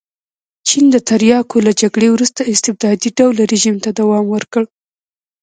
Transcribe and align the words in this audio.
چین 0.67 0.85
د 0.93 0.97
تریاکو 1.09 1.57
له 1.67 1.71
جګړې 1.81 2.07
وروسته 2.11 2.41
استبدادي 2.53 3.09
ډوله 3.17 3.43
رژیم 3.53 3.75
ته 3.83 3.89
دوام 3.99 4.25
ورکړ. 4.35 4.63